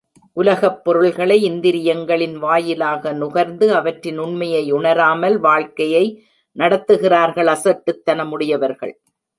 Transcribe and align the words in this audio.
உலகப் 0.37 0.83
பொருள்களை 0.83 1.37
இந்திரியங்களின் 1.51 2.33
வாயிலாக 2.35 3.13
நுகர்ந்து, 3.13 3.73
அவற்றின் 3.75 4.17
உண்மையை 4.17 4.71
உணராமல் 4.71 5.39
வாழ்க்கையை 5.39 6.05
நடத்துகிறவர்கள் 6.57 7.47
அசட்டுத்தனம் 7.47 8.31
உடையவர்கள். 8.31 8.95